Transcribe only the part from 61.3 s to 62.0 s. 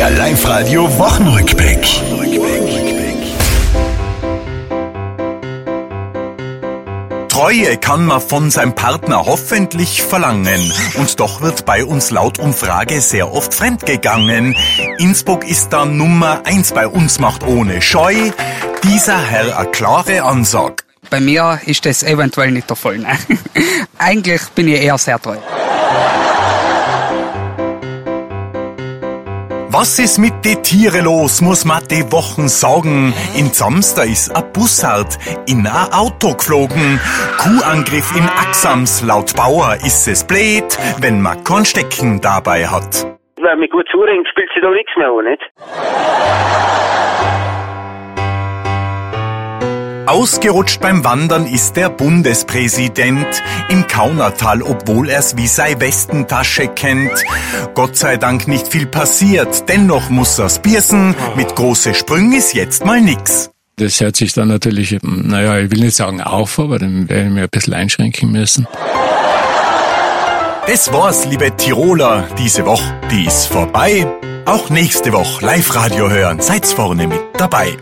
Mit große